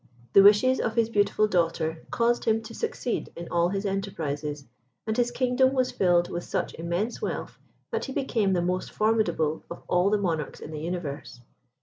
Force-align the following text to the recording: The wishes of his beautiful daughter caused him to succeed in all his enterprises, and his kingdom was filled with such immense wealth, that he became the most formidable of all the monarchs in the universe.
The 0.33 0.41
wishes 0.41 0.79
of 0.79 0.95
his 0.95 1.09
beautiful 1.11 1.47
daughter 1.47 2.01
caused 2.09 2.45
him 2.45 2.63
to 2.63 2.73
succeed 2.73 3.31
in 3.35 3.47
all 3.49 3.69
his 3.69 3.85
enterprises, 3.85 4.65
and 5.05 5.15
his 5.15 5.29
kingdom 5.29 5.73
was 5.75 5.91
filled 5.91 6.27
with 6.27 6.43
such 6.43 6.73
immense 6.73 7.21
wealth, 7.21 7.59
that 7.91 8.05
he 8.05 8.11
became 8.11 8.53
the 8.53 8.63
most 8.63 8.89
formidable 8.89 9.63
of 9.69 9.83
all 9.87 10.09
the 10.09 10.17
monarchs 10.17 10.59
in 10.59 10.71
the 10.71 10.81
universe. 10.81 11.41